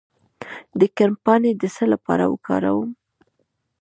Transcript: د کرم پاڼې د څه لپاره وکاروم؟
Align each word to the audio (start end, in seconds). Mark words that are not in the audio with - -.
د 0.79 0.81
کرم 0.95 1.15
پاڼې 1.23 1.51
د 1.61 1.63
څه 1.75 1.83
لپاره 1.93 2.23
وکاروم؟ 2.33 2.91